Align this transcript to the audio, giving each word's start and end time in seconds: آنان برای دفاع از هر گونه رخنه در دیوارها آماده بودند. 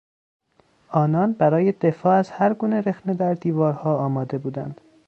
آنان 0.89 1.33
برای 1.33 1.71
دفاع 1.71 2.15
از 2.19 2.29
هر 2.29 2.53
گونه 2.53 2.81
رخنه 2.81 3.13
در 3.13 3.33
دیوارها 3.33 3.97
آماده 3.97 4.37
بودند. 4.37 4.81